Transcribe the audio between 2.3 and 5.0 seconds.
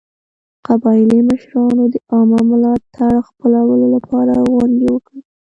ملاتړ خپلولو لپاره غونډې